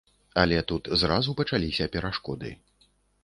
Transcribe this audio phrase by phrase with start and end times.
[0.43, 2.51] Але тут зразу пачаліся перашкоды.